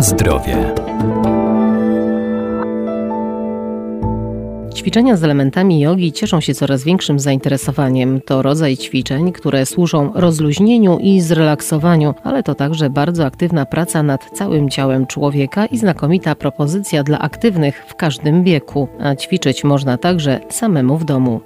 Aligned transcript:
Zdrowie. 0.00 0.74
Ćwiczenia 4.74 5.16
z 5.16 5.24
elementami 5.24 5.80
jogi 5.80 6.12
cieszą 6.12 6.40
się 6.40 6.54
coraz 6.54 6.84
większym 6.84 7.20
zainteresowaniem. 7.20 8.20
To 8.20 8.42
rodzaj 8.42 8.76
ćwiczeń, 8.76 9.32
które 9.32 9.66
służą 9.66 10.10
rozluźnieniu 10.14 10.98
i 10.98 11.20
zrelaksowaniu, 11.20 12.14
ale 12.24 12.42
to 12.42 12.54
także 12.54 12.90
bardzo 12.90 13.26
aktywna 13.26 13.66
praca 13.66 14.02
nad 14.02 14.30
całym 14.30 14.68
ciałem 14.68 15.06
człowieka 15.06 15.66
i 15.66 15.78
znakomita 15.78 16.34
propozycja 16.34 17.02
dla 17.04 17.18
aktywnych 17.18 17.84
w 17.88 17.94
każdym 17.94 18.44
wieku. 18.44 18.88
A 19.00 19.14
ćwiczyć 19.14 19.64
można 19.64 19.98
także 19.98 20.40
samemu 20.50 20.96
w 20.96 21.04
domu. 21.04 21.40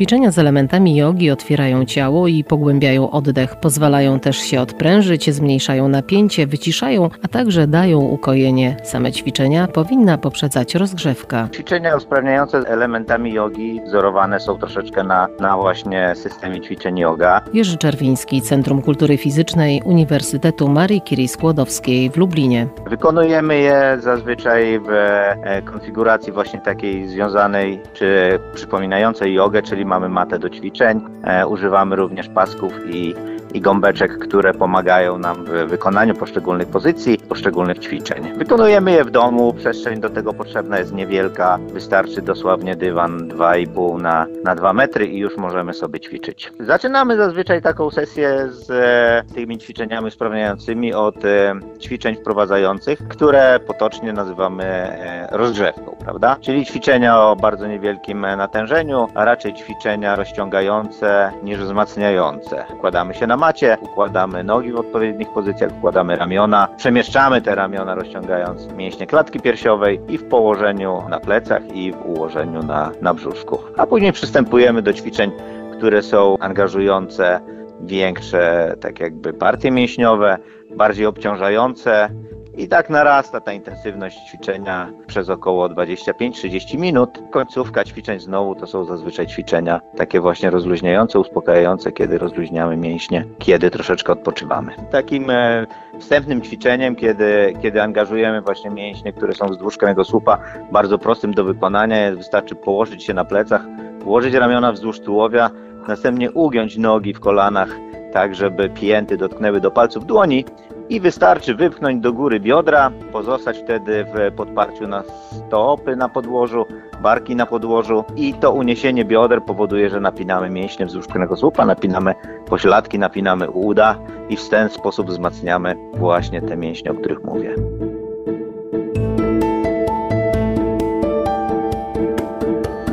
Ćwiczenia 0.00 0.30
z 0.30 0.38
elementami 0.38 0.96
jogi 0.96 1.30
otwierają 1.30 1.84
ciało 1.84 2.28
i 2.28 2.44
pogłębiają 2.44 3.10
oddech, 3.10 3.56
pozwalają 3.56 4.20
też 4.20 4.36
się 4.36 4.60
odprężyć, 4.60 5.34
zmniejszają 5.34 5.88
napięcie, 5.88 6.46
wyciszają, 6.46 7.10
a 7.24 7.28
także 7.28 7.66
dają 7.66 7.98
ukojenie. 8.00 8.76
Same 8.82 9.12
ćwiczenia 9.12 9.66
powinna 9.66 10.18
poprzedzać 10.18 10.74
rozgrzewka. 10.74 11.48
Ćwiczenia 11.54 11.96
usprawniające 11.96 12.58
elementami 12.58 13.32
jogi 13.32 13.80
wzorowane 13.86 14.40
są 14.40 14.58
troszeczkę 14.58 15.04
na, 15.04 15.28
na 15.40 15.56
właśnie 15.56 16.12
systemie 16.14 16.60
ćwiczeń 16.60 16.98
yoga. 16.98 17.40
Jerzy 17.52 17.78
Czerwiński, 17.78 18.42
Centrum 18.42 18.82
Kultury 18.82 19.16
Fizycznej 19.16 19.82
Uniwersytetu 19.84 20.68
Marii 20.68 21.02
Curie 21.02 21.28
Skłodowskiej 21.28 22.10
w 22.10 22.16
Lublinie. 22.16 22.66
Wykonujemy 22.86 23.58
je 23.58 23.96
zazwyczaj 23.98 24.80
w 24.80 24.90
e, 24.90 25.62
konfiguracji 25.62 26.32
właśnie 26.32 26.60
takiej 26.60 27.08
związanej 27.08 27.80
czy 27.92 28.38
przypominającej 28.54 29.34
jogę, 29.34 29.62
czyli 29.62 29.89
mamy 29.90 30.08
matę 30.08 30.38
do 30.38 30.50
ćwiczeń, 30.50 31.00
e, 31.24 31.46
używamy 31.46 31.96
również 31.96 32.28
pasków 32.28 32.72
i, 32.90 33.14
i 33.54 33.60
gąbeczek, 33.60 34.18
które 34.18 34.54
pomagają 34.54 35.18
nam 35.18 35.44
w 35.44 35.48
wykonaniu 35.48 36.14
poszczególnych 36.14 36.68
pozycji, 36.68 37.18
poszczególnych 37.28 37.78
ćwiczeń. 37.78 38.32
Wykonujemy 38.36 38.92
je 38.92 39.04
w 39.04 39.10
domu, 39.10 39.54
przestrzeń 39.54 40.00
do 40.00 40.10
tego 40.10 40.32
potrzebna 40.32 40.78
jest 40.78 40.92
niewielka, 40.92 41.58
wystarczy 41.72 42.22
dosłownie 42.22 42.76
dywan 42.76 43.28
2,5 43.28 44.00
na, 44.00 44.26
na 44.44 44.54
2 44.54 44.72
metry 44.72 45.06
i 45.06 45.18
już 45.18 45.36
możemy 45.36 45.74
sobie 45.74 46.00
ćwiczyć. 46.00 46.52
Zaczynamy 46.60 47.16
zazwyczaj 47.16 47.62
taką 47.62 47.90
sesję 47.90 48.48
z 48.50 48.70
e, 48.70 49.34
tymi 49.34 49.58
ćwiczeniami 49.58 50.06
usprawniającymi 50.06 50.94
od 50.94 51.24
e, 51.24 51.54
ćwiczeń 51.80 52.16
wprowadzających, 52.16 53.08
które 53.08 53.60
potocznie 53.66 54.12
nazywamy 54.12 54.64
e, 54.64 55.28
rozgrzewką, 55.32 55.96
prawda? 56.04 56.36
Czyli 56.40 56.66
ćwiczenia 56.66 57.20
o 57.20 57.36
bardzo 57.36 57.66
niewielkim 57.66 58.20
natężeniu, 58.20 59.08
a 59.14 59.24
raczej 59.24 59.54
ćwiczenia 59.54 60.16
rozciągające 60.16 61.32
niż 61.42 61.58
wzmacniające. 61.58 62.64
Układamy 62.74 63.14
się 63.14 63.26
na 63.26 63.36
macie, 63.40 63.76
układamy 63.80 64.44
nogi 64.44 64.72
w 64.72 64.76
odpowiednich 64.76 65.28
pozycjach, 65.32 65.70
układamy 65.78 66.16
ramiona, 66.16 66.68
przemieszczamy 66.76 67.42
te 67.42 67.54
ramiona 67.54 67.94
rozciągając 67.94 68.72
mięśnie 68.72 69.06
klatki 69.06 69.40
piersiowej 69.40 70.00
i 70.08 70.18
w 70.18 70.24
położeniu 70.24 71.02
na 71.08 71.20
plecach 71.20 71.62
i 71.74 71.92
w 71.92 72.06
ułożeniu 72.06 72.62
na, 72.62 72.92
na 73.02 73.14
brzuszku. 73.14 73.58
A 73.76 73.86
później 73.86 74.12
przystępujemy 74.12 74.82
do 74.82 74.92
ćwiczeń, 74.92 75.32
które 75.72 76.02
są 76.02 76.36
angażujące 76.40 77.40
większe, 77.80 78.74
tak 78.80 79.00
jakby 79.00 79.32
partie 79.32 79.70
mięśniowe, 79.70 80.38
bardziej 80.76 81.06
obciążające, 81.06 82.08
i 82.56 82.68
tak 82.68 82.90
narasta 82.90 83.40
ta 83.40 83.52
intensywność 83.52 84.18
ćwiczenia 84.28 84.90
przez 85.06 85.30
około 85.30 85.68
25-30 85.68 86.78
minut. 86.78 87.18
Końcówka 87.30 87.84
ćwiczeń 87.84 88.20
znowu 88.20 88.54
to 88.54 88.66
są 88.66 88.84
zazwyczaj 88.84 89.26
ćwiczenia 89.26 89.80
takie 89.96 90.20
właśnie 90.20 90.50
rozluźniające, 90.50 91.18
uspokajające, 91.18 91.92
kiedy 91.92 92.18
rozluźniamy 92.18 92.76
mięśnie, 92.76 93.24
kiedy 93.38 93.70
troszeczkę 93.70 94.12
odpoczywamy. 94.12 94.72
Takim 94.90 95.30
e, 95.30 95.66
wstępnym 95.98 96.42
ćwiczeniem, 96.42 96.96
kiedy, 96.96 97.54
kiedy 97.62 97.82
angażujemy 97.82 98.42
właśnie 98.42 98.70
mięśnie, 98.70 99.12
które 99.12 99.34
są 99.34 99.46
wzdłuż 99.46 99.76
kręgosłupa, 99.76 100.38
bardzo 100.72 100.98
prostym 100.98 101.34
do 101.34 101.44
wykonania 101.44 102.06
jest, 102.06 102.18
wystarczy 102.18 102.54
położyć 102.54 103.04
się 103.04 103.14
na 103.14 103.24
plecach, 103.24 103.62
położyć 104.04 104.34
ramiona 104.34 104.72
wzdłuż 104.72 105.00
tułowia, 105.00 105.50
następnie 105.88 106.30
ugiąć 106.30 106.76
nogi 106.76 107.14
w 107.14 107.20
kolanach, 107.20 107.68
tak 108.12 108.34
żeby 108.34 108.68
pięty 108.68 109.16
dotknęły 109.16 109.60
do 109.60 109.70
palców 109.70 110.06
dłoni 110.06 110.44
i 110.90 111.00
wystarczy 111.00 111.54
wypchnąć 111.54 112.02
do 112.02 112.12
góry 112.12 112.40
biodra, 112.40 112.90
pozostać 113.12 113.58
wtedy 113.58 114.04
w 114.04 114.34
podparciu 114.36 114.88
na 114.88 115.02
stopy 115.30 115.96
na 115.96 116.08
podłożu, 116.08 116.66
barki 117.02 117.36
na 117.36 117.46
podłożu 117.46 118.04
i 118.16 118.34
to 118.34 118.52
uniesienie 118.52 119.04
bioder 119.04 119.42
powoduje, 119.42 119.90
że 119.90 120.00
napinamy 120.00 120.50
mięśnie 120.50 120.86
wzdłuż 120.86 121.06
kręgosłupa, 121.06 121.66
napinamy 121.66 122.14
pośladki, 122.46 122.98
napinamy 122.98 123.50
uda 123.50 123.98
i 124.28 124.36
w 124.36 124.48
ten 124.48 124.68
sposób 124.68 125.06
wzmacniamy 125.06 125.76
właśnie 125.94 126.42
te 126.42 126.56
mięśnie, 126.56 126.90
o 126.90 126.94
których 126.94 127.24
mówię. 127.24 127.54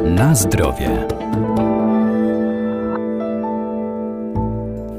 Na 0.05 0.35
zdrowie. 0.35 1.07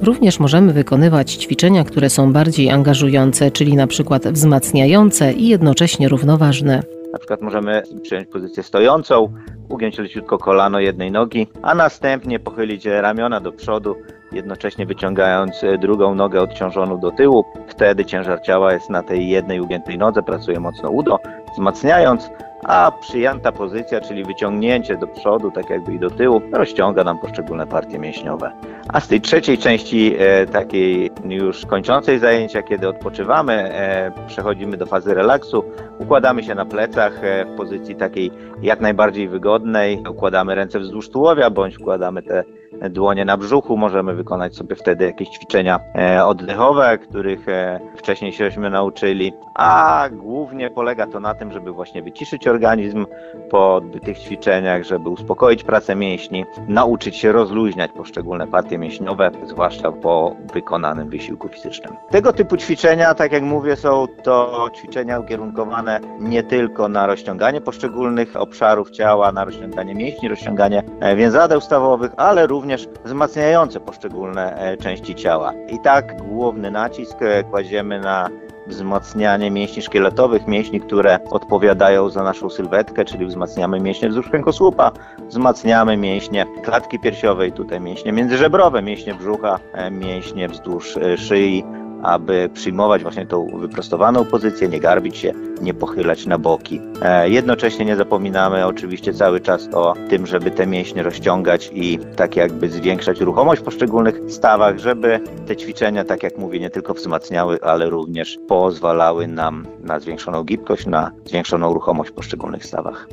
Również 0.09 0.41
możemy 0.41 0.73
wykonywać 0.73 1.33
ćwiczenia, 1.33 1.85
które 1.85 2.11
są 2.11 2.33
bardziej 2.33 2.71
angażujące, 2.71 3.51
czyli 3.51 3.77
na 3.77 3.87
przykład 3.87 4.29
wzmacniające 4.29 5.33
i 5.33 5.49
jednocześnie 5.49 6.09
równoważne. 6.09 6.83
Na 7.13 7.19
przykład 7.19 7.43
możemy 7.43 7.83
przyjąć 8.03 8.29
pozycję 8.29 8.63
stojącą, 8.63 9.33
ugiąć 9.69 9.99
leciutko 9.99 10.39
kolano 10.39 10.81
jednej 10.81 11.11
nogi, 11.11 11.47
a 11.63 11.75
następnie 11.75 12.39
pochylić 12.39 12.85
ramiona 12.87 13.41
do 13.41 13.53
przodu, 13.53 13.95
jednocześnie 14.33 14.87
wyciągając 14.87 15.65
drugą 15.81 16.15
nogę 16.15 16.41
odciążoną 16.41 17.01
do 17.01 17.11
tyłu. 17.11 17.45
Wtedy 17.67 18.05
ciężar 18.05 18.41
ciała 18.43 18.73
jest 18.73 18.91
na 18.91 19.03
tej 19.03 19.29
jednej 19.29 19.61
ugiętej 19.61 19.99
nodze, 19.99 20.23
pracuje 20.23 20.61
mocno 20.61 20.91
udo, 20.91 21.19
wzmacniając, 21.53 22.31
a 22.65 22.93
przyjęta 23.01 23.53
pozycja, 23.53 24.01
czyli 24.01 24.25
wyciągnięcie 24.25 24.97
do 24.97 25.07
przodu, 25.07 25.51
tak 25.51 25.71
jakby 25.71 25.95
i 25.95 25.99
do 25.99 26.11
tyłu, 26.11 26.43
rozciąga 26.53 27.05
nam 27.05 27.19
poszczególne 27.19 27.67
partie 27.67 27.99
mięśniowe. 27.99 28.53
A 28.89 29.01
z 29.01 29.09
tej 29.09 29.21
trzeciej 29.21 29.59
części, 29.59 30.15
e, 30.19 30.47
takiej 30.47 31.11
już 31.25 31.67
kończącej 31.67 32.19
zajęcia, 32.19 32.63
kiedy 32.63 32.89
odpoczywamy, 32.89 33.53
e, 33.53 34.13
przechodzimy 34.27 34.77
do 34.77 34.87
fazy 34.87 35.15
relaksu, 35.15 35.65
układamy 35.99 36.43
się 36.43 36.55
na 36.55 36.65
plecach 36.65 37.25
e, 37.25 37.45
w 37.45 37.57
pozycji 37.57 37.97
takiej 37.97 38.31
jak 38.63 38.81
najbardziej 38.81 39.29
wygodnej, 39.29 40.03
układamy 40.11 40.55
ręce 40.55 40.81
wzdłuż 40.81 41.09
tułowia, 41.11 41.51
bądź 41.51 41.79
układamy 41.79 42.23
te 42.23 42.45
dłonie 42.91 43.25
na 43.25 43.37
brzuchu, 43.37 43.77
możemy 43.77 44.15
wykonać 44.15 44.57
sobie 44.57 44.77
wtedy 44.77 45.05
jakieś 45.05 45.29
ćwiczenia 45.29 45.81
e, 45.95 46.25
oddechowe, 46.25 46.99
których 46.99 47.49
e, 47.49 47.81
wcześniej 47.97 48.33
się 48.33 48.51
nauczyli, 48.71 49.33
a 49.55 50.09
głównie 50.13 50.71
polega 50.71 51.07
to 51.07 51.21
na 51.21 51.35
tym, 51.35 51.53
żeby 51.53 51.73
właśnie 51.73 52.03
wyciszyć 52.03 52.49
organizm 52.49 53.07
po 53.51 53.75
odbytych 53.75 54.19
ćwiczeniach, 54.19 54.85
żeby 54.85 55.09
uspokoić 55.09 55.65
pracę 55.65 55.97
mięśni, 55.97 56.45
nauczyć 56.69 57.17
się 57.17 57.33
rozluźniać 57.33 57.93
poszczególne 57.93 58.47
partie 58.47 58.79
mięśniowe, 58.79 59.31
zwłaszcza 59.45 59.93
po 59.93 60.37
wykonanym 60.55 61.09
wysiłku 61.09 61.49
fizycznym. 61.49 61.93
Tego 62.11 62.33
typu 62.33 62.57
ćwiczenia, 62.57 63.15
tak 63.15 63.33
jak 63.33 63.43
mówię, 63.43 63.77
są 63.77 64.07
to 64.23 64.69
ćwiczenia 64.77 65.21
ukierunkowane 65.21 65.88
nie 66.21 66.43
tylko 66.43 66.89
na 66.89 67.07
rozciąganie 67.07 67.61
poszczególnych 67.61 68.37
obszarów 68.37 68.91
ciała, 68.91 69.33
na 69.33 69.45
rozciąganie 69.45 69.95
mięśni, 69.95 70.29
rozciąganie 70.29 70.83
e, 71.01 71.17
więzadeł 71.17 71.61
stawowych, 71.61 72.13
ale 72.17 72.47
również 72.47 72.89
wzmacniające 73.05 73.81
poszczególne 73.81 74.57
e, 74.57 74.77
części 74.77 75.15
ciała. 75.15 75.53
I 75.69 75.79
tak 75.81 76.23
główny 76.23 76.71
nacisk 76.71 77.23
e, 77.23 77.45
kładziemy 77.45 78.01
na 78.01 78.29
wzmacnianie 78.67 79.51
mięśni 79.51 79.83
szkieletowych, 79.83 80.47
mięśni, 80.47 80.81
które 80.81 81.19
odpowiadają 81.31 82.09
za 82.11 82.23
naszą 82.23 82.51
sylwetkę, 82.51 83.05
czyli 83.05 83.27
wzmacniamy 83.27 83.81
mięśnie 83.81 84.09
wzdłuż 84.09 84.29
kręgosłupa, 84.29 84.93
wzmacniamy 85.29 85.97
mięśnie 85.97 86.47
klatki 86.65 86.99
piersiowej, 86.99 87.53
tutaj 87.53 87.81
mięśnie 87.81 88.13
międzyżebrowe, 88.13 88.83
mięśnie 88.83 89.15
brzucha, 89.15 89.59
mięśnie 89.91 90.49
wzdłuż 90.49 90.99
szyi, 91.17 91.65
aby 92.03 92.51
przyjmować 92.55 93.03
właśnie 93.03 93.27
tą 93.27 93.47
wyprostowaną 93.59 94.25
pozycję, 94.25 94.69
nie 94.69 94.81
garbić 94.81 95.17
się, 95.17 95.33
nie 95.63 95.75
pochylać 95.75 96.27
na 96.27 96.39
boki. 96.39 96.81
E, 97.03 97.31
jednocześnie 97.31 97.85
nie 97.85 97.97
zapominamy 97.97 98.67
oczywiście 98.67 99.15
cały 99.15 99.41
czas 99.41 99.69
o 99.75 99.95
tym, 100.09 100.27
żeby 100.27 100.51
te 100.51 100.67
mięśnie 100.67 101.03
rozciągać 101.03 101.71
i 101.75 101.99
tak 102.17 102.37
jakby 102.37 102.69
zwiększać 102.71 103.21
ruchomość 103.21 103.61
w 103.61 103.65
poszczególnych 103.65 104.21
stawach, 104.29 104.79
żeby 104.79 105.21
te 105.47 105.57
ćwiczenia, 105.57 106.05
tak 106.05 106.23
jak 106.23 106.39
mówię, 106.39 106.61
nie 106.61 106.71
tylko 106.71 106.95
wzmacniały, 106.95 107.63
ale 107.63 107.91
również 107.91 108.39
pozwalały 108.49 109.27
nam 109.27 109.67
na 109.81 110.01
zwiększoną 110.01 110.45
gibkość, 110.45 110.87
na 110.87 111.11
zwiększoną 111.25 111.75
ruchomość 111.75 112.11
w 112.11 112.15
poszczególnych 112.15 112.67
stawach. 112.67 113.09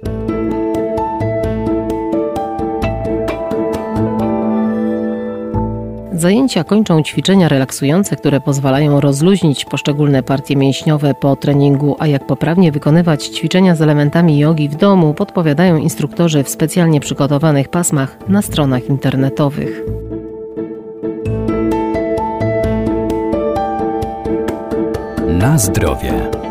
Zajęcia 6.26 6.64
kończą 6.64 7.04
ćwiczenia 7.04 7.50
relaksujące, 7.50 8.16
które 8.16 8.42
pozwalają 8.42 9.00
rozluźnić 9.00 9.66
poszczególne 9.66 10.24
partie 10.24 10.56
mięśniowe 10.56 11.14
po 11.14 11.36
treningu, 11.36 11.96
a 12.00 12.08
jak 12.08 12.28
poprawnie 12.28 12.72
wykonywać 12.72 13.26
ćwiczenia 13.26 13.76
z 13.76 13.82
elementami 13.82 14.40
jogi 14.40 14.70
w 14.70 14.76
domu, 14.76 15.14
podpowiadają 15.14 15.78
instruktorzy 15.78 16.44
w 16.44 16.50
specjalnie 16.50 17.00
przygotowanych 17.00 17.70
pasmach 17.70 18.18
na 18.28 18.42
stronach 18.42 18.90
internetowych. 18.90 19.82
Na 25.28 25.58
zdrowie. 25.58 26.45